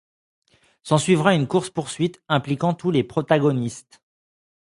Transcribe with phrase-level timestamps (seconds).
[0.81, 4.01] S'en suivra une course poursuite impliquant tous les protagonistes.